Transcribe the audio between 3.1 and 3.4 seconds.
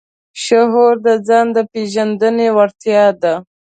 ده.